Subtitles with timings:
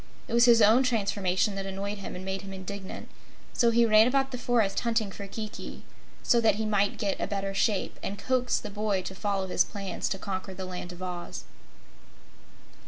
[0.27, 3.07] It was his own transformation that annoyed him and made him indignant,
[3.53, 5.83] so he ran about the forest hunting for Kiki,
[6.23, 9.63] so that he might get a better shape and coax the boy to follow his
[9.63, 11.43] plans to conquer the Land of Oz.